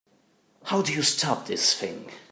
How 0.63 0.81
do 0.81 0.91
you 0.91 1.03
stop 1.03 1.45
this 1.45 1.75
thing? 1.75 2.09